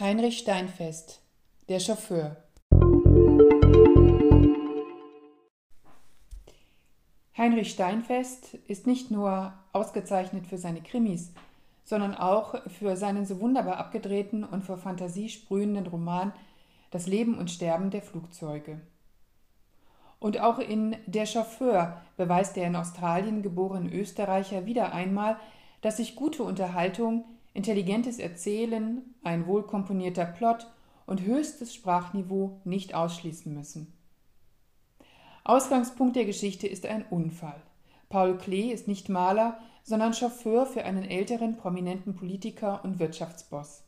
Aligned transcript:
Heinrich 0.00 0.38
Steinfest 0.38 1.20
Der 1.68 1.78
Chauffeur 1.78 2.36
Heinrich 7.38 7.70
Steinfest 7.70 8.54
ist 8.66 8.88
nicht 8.88 9.12
nur 9.12 9.52
ausgezeichnet 9.72 10.48
für 10.48 10.58
seine 10.58 10.80
Krimis, 10.80 11.32
sondern 11.84 12.16
auch 12.16 12.60
für 12.72 12.96
seinen 12.96 13.24
so 13.24 13.38
wunderbar 13.38 13.76
abgedrehten 13.76 14.42
und 14.42 14.64
vor 14.64 14.78
Fantasie 14.78 15.28
sprühenden 15.28 15.86
Roman 15.86 16.32
Das 16.90 17.06
Leben 17.06 17.38
und 17.38 17.52
Sterben 17.52 17.90
der 17.90 18.02
Flugzeuge. 18.02 18.80
Und 20.18 20.40
auch 20.40 20.58
in 20.58 20.96
Der 21.06 21.26
Chauffeur 21.26 22.02
beweist 22.16 22.56
der 22.56 22.66
in 22.66 22.74
Australien 22.74 23.42
geborene 23.42 23.92
Österreicher 23.92 24.66
wieder 24.66 24.92
einmal, 24.92 25.36
dass 25.82 25.98
sich 25.98 26.16
gute 26.16 26.42
Unterhaltung 26.42 27.26
intelligentes 27.54 28.18
Erzählen, 28.18 29.02
ein 29.22 29.46
wohlkomponierter 29.46 30.26
Plot 30.26 30.70
und 31.06 31.22
höchstes 31.22 31.72
Sprachniveau 31.74 32.60
nicht 32.64 32.94
ausschließen 32.94 33.54
müssen. 33.54 33.92
Ausgangspunkt 35.44 36.16
der 36.16 36.24
Geschichte 36.24 36.66
ist 36.66 36.84
ein 36.86 37.04
Unfall. 37.08 37.60
Paul 38.08 38.38
Klee 38.38 38.72
ist 38.72 38.88
nicht 38.88 39.08
Maler, 39.08 39.58
sondern 39.82 40.14
Chauffeur 40.14 40.66
für 40.66 40.84
einen 40.84 41.04
älteren 41.04 41.56
prominenten 41.56 42.14
Politiker 42.14 42.82
und 42.84 42.98
Wirtschaftsboss. 42.98 43.84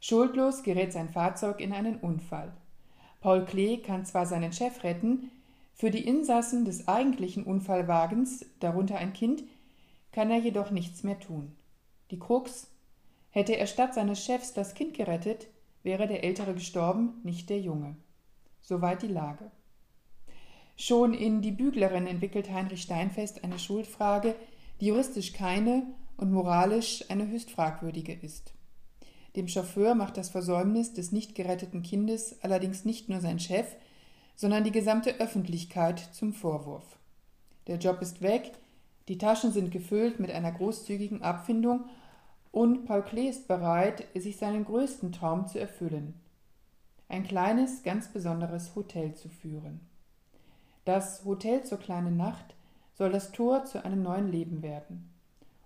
Schuldlos 0.00 0.62
gerät 0.62 0.92
sein 0.92 1.08
Fahrzeug 1.08 1.60
in 1.60 1.72
einen 1.72 1.96
Unfall. 1.96 2.52
Paul 3.20 3.44
Klee 3.44 3.78
kann 3.78 4.04
zwar 4.04 4.26
seinen 4.26 4.52
Chef 4.52 4.84
retten, 4.84 5.30
für 5.74 5.90
die 5.90 6.06
Insassen 6.06 6.64
des 6.64 6.88
eigentlichen 6.88 7.44
Unfallwagens, 7.44 8.46
darunter 8.60 8.96
ein 8.96 9.12
Kind, 9.12 9.44
kann 10.12 10.30
er 10.30 10.38
jedoch 10.38 10.70
nichts 10.70 11.02
mehr 11.02 11.18
tun. 11.18 11.54
Die 12.10 12.18
Krux, 12.18 12.68
Hätte 13.36 13.58
er 13.58 13.66
statt 13.66 13.92
seines 13.92 14.24
Chefs 14.24 14.54
das 14.54 14.72
Kind 14.72 14.94
gerettet, 14.94 15.48
wäre 15.82 16.06
der 16.06 16.24
Ältere 16.24 16.54
gestorben, 16.54 17.20
nicht 17.22 17.50
der 17.50 17.60
Junge. 17.60 17.94
Soweit 18.62 19.02
die 19.02 19.08
Lage. 19.08 19.50
Schon 20.74 21.12
in 21.12 21.42
Die 21.42 21.50
Büglerin 21.50 22.06
entwickelt 22.06 22.50
Heinrich 22.50 22.80
Steinfest 22.80 23.44
eine 23.44 23.58
Schuldfrage, 23.58 24.34
die 24.80 24.86
juristisch 24.86 25.34
keine 25.34 25.82
und 26.16 26.32
moralisch 26.32 27.04
eine 27.10 27.28
höchst 27.28 27.50
fragwürdige 27.50 28.14
ist. 28.14 28.54
Dem 29.36 29.48
Chauffeur 29.48 29.94
macht 29.94 30.16
das 30.16 30.30
Versäumnis 30.30 30.94
des 30.94 31.12
nicht 31.12 31.34
geretteten 31.34 31.82
Kindes 31.82 32.42
allerdings 32.42 32.86
nicht 32.86 33.10
nur 33.10 33.20
sein 33.20 33.38
Chef, 33.38 33.66
sondern 34.34 34.64
die 34.64 34.72
gesamte 34.72 35.20
Öffentlichkeit 35.20 35.98
zum 36.14 36.32
Vorwurf. 36.32 36.98
Der 37.66 37.76
Job 37.76 38.00
ist 38.00 38.22
weg, 38.22 38.52
die 39.08 39.18
Taschen 39.18 39.52
sind 39.52 39.72
gefüllt 39.72 40.20
mit 40.20 40.30
einer 40.30 40.52
großzügigen 40.52 41.20
Abfindung 41.20 41.84
und 42.56 42.86
Paul 42.86 43.02
Klee 43.02 43.28
ist 43.28 43.48
bereit, 43.48 44.06
sich 44.14 44.38
seinen 44.38 44.64
größten 44.64 45.12
Traum 45.12 45.46
zu 45.46 45.60
erfüllen. 45.60 46.14
Ein 47.06 47.22
kleines, 47.22 47.82
ganz 47.82 48.08
besonderes 48.08 48.74
Hotel 48.74 49.14
zu 49.14 49.28
führen. 49.28 49.80
Das 50.86 51.26
Hotel 51.26 51.64
zur 51.64 51.76
kleinen 51.76 52.16
Nacht 52.16 52.54
soll 52.94 53.10
das 53.10 53.30
Tor 53.32 53.66
zu 53.66 53.84
einem 53.84 54.02
neuen 54.02 54.32
Leben 54.32 54.62
werden. 54.62 55.12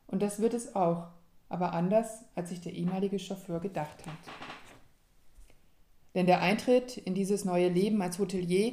Und 0.09 0.21
das 0.21 0.41
wird 0.41 0.53
es 0.53 0.75
auch, 0.75 1.07
aber 1.49 1.75
anders, 1.75 2.25
als 2.35 2.49
sich 2.49 2.61
der 2.61 2.73
ehemalige 2.73 3.21
Chauffeur 3.21 3.61
gedacht 3.61 4.05
hat. 4.05 4.35
Denn 6.17 6.27
der 6.27 6.43
Eintritt 6.43 6.97
in 6.97 7.15
dieses 7.15 7.45
neue 7.45 7.69
Leben 7.69 8.03
als 8.03 8.19
Hotelier 8.19 8.73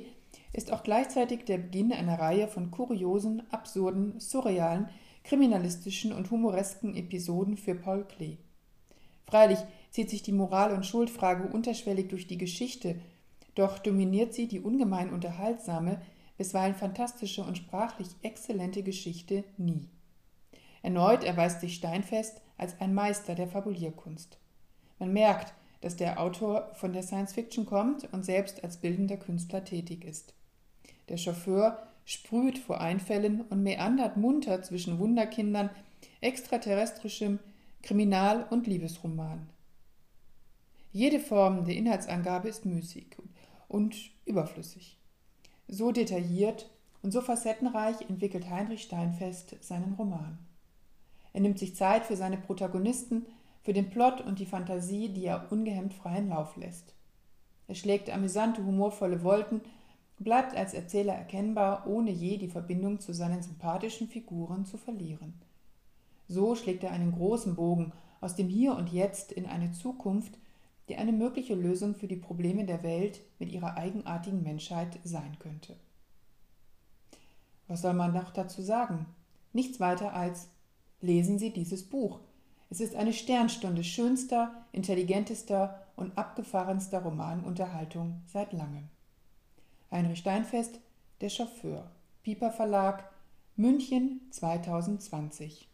ist 0.54 0.74
auch 0.74 0.82
gleichzeitig 0.82 1.46
der 1.46 1.60
Beginn 1.60 1.94
einer 1.94 2.18
Reihe 2.18 2.48
von 2.48 2.72
kuriosen, 2.72 3.44
absurden, 3.52 4.20
surrealen, 4.20 4.90
kriminalistischen 5.28 6.14
und 6.14 6.32
humoresken 6.32 6.96
Episoden 6.96 7.58
für 7.58 7.76
Paul 7.76 8.06
Klee. 8.06 8.38
Freilich 9.26 9.60
zieht 9.92 10.10
sich 10.10 10.24
die 10.24 10.32
Moral- 10.32 10.74
und 10.74 10.86
Schuldfrage 10.86 11.50
unterschwellig 11.50 12.08
durch 12.08 12.28
die 12.28 12.38
Geschichte, 12.38 13.02
doch 13.54 13.78
dominiert 13.78 14.34
sie 14.34 14.48
die 14.48 14.62
ungemein 14.62 15.12
unterhaltsame, 15.12 16.02
bisweilen 16.38 16.76
fantastische 16.76 17.44
und 17.44 17.58
sprachlich 17.58 18.08
exzellente 18.22 18.84
Geschichte 18.84 19.44
nie. 19.58 19.90
Erneut 20.82 21.26
erweist 21.26 21.60
sich 21.60 21.76
Steinfest 21.76 22.42
als 22.58 22.80
ein 22.80 22.94
Meister 22.94 23.36
der 23.36 23.50
Fabulierkunst. 23.50 24.40
Man 24.98 25.12
merkt, 25.12 25.54
dass 25.82 25.98
der 25.98 26.22
Autor 26.22 26.72
von 26.76 26.94
der 26.94 27.04
Science 27.04 27.34
Fiction 27.34 27.66
kommt 27.66 28.08
und 28.14 28.24
selbst 28.24 28.64
als 28.64 28.78
bildender 28.78 29.18
Künstler 29.18 29.66
tätig 29.66 30.06
ist. 30.06 30.34
Der 31.10 31.18
Chauffeur 31.18 31.86
sprüht 32.08 32.58
vor 32.58 32.80
Einfällen 32.80 33.42
und 33.42 33.64
meandert 33.64 34.16
munter 34.16 34.64
zwischen 34.64 34.98
Wunderkindern, 34.98 35.70
extraterrestrischem 36.22 37.40
Kriminal- 37.84 38.48
und 38.50 38.66
Liebesroman. 38.66 39.50
Jede 40.94 41.20
Form 41.20 41.66
der 41.66 41.76
Inhaltsangabe 41.76 42.48
ist 42.48 42.66
müßig 42.66 43.18
und 43.68 43.98
überflüssig. 44.26 44.98
So 45.68 45.92
detailliert 45.92 46.72
und 47.04 47.12
so 47.12 47.20
facettenreich 47.20 48.10
entwickelt 48.10 48.50
Heinrich 48.50 48.84
Steinfest 48.84 49.62
seinen 49.62 49.96
Roman. 49.96 50.40
Er 51.34 51.42
nimmt 51.42 51.60
sich 51.60 51.76
Zeit 51.76 52.06
für 52.06 52.16
seine 52.16 52.38
Protagonisten, 52.38 53.26
für 53.64 53.74
den 53.74 53.90
Plot 53.90 54.22
und 54.22 54.40
die 54.40 54.46
Fantasie, 54.46 55.10
die 55.10 55.26
er 55.26 55.52
ungehemmt 55.52 55.94
freien 55.94 56.30
Lauf 56.30 56.56
lässt. 56.56 56.94
Er 57.68 57.76
schlägt 57.76 58.10
amüsante, 58.10 58.64
humorvolle 58.64 59.24
Wolken 59.24 59.60
bleibt 60.20 60.56
als 60.56 60.74
Erzähler 60.74 61.14
erkennbar, 61.14 61.86
ohne 61.88 62.12
je 62.12 62.38
die 62.38 62.50
Verbindung 62.50 63.00
zu 63.00 63.14
seinen 63.14 63.42
sympathischen 63.42 64.08
Figuren 64.08 64.66
zu 64.66 64.78
verlieren. 64.78 65.34
So 66.28 66.56
schlägt 66.56 66.84
er 66.84 66.92
einen 66.92 67.12
großen 67.12 67.56
Bogen 67.56 67.94
aus 68.20 68.36
dem 68.36 68.50
Hier 68.50 68.76
und 68.76 68.92
Jetzt 68.92 69.32
in 69.32 69.46
eine 69.46 69.72
Zukunft, 69.72 70.38
die 70.90 70.96
eine 70.96 71.12
mögliche 71.12 71.56
Lösung 71.56 71.96
für 71.96 72.08
die 72.08 72.16
Probleme 72.16 72.66
der 72.66 72.84
Welt 72.84 73.22
mit 73.40 73.52
ihrer 73.52 73.78
eigenartigen 73.78 74.42
Menschheit 74.42 75.00
sein 75.04 75.38
könnte. 75.40 75.76
Was 77.68 77.82
soll 77.82 77.94
man 77.94 78.14
noch 78.14 78.32
dazu 78.32 78.62
sagen? 78.62 79.06
Nichts 79.54 79.80
weiter 79.80 80.14
als 80.14 80.48
lesen 81.02 81.38
Sie 81.38 81.52
dieses 81.52 81.84
Buch. 81.84 82.20
Es 82.70 82.80
ist 82.82 82.96
eine 82.96 83.14
Sternstunde 83.14 83.84
schönster, 83.84 84.66
intelligentester 84.72 85.82
und 85.96 86.18
abgefahrenster 86.18 87.02
Romanunterhaltung 87.02 88.22
seit 88.26 88.54
langem. 88.54 88.90
Heinrich 89.92 90.20
Steinfest, 90.20 90.80
Der 91.22 91.30
Chauffeur. 91.30 91.90
Piper 92.24 92.52
Verlag, 92.52 93.10
München 93.56 94.22
2020. 94.32 95.68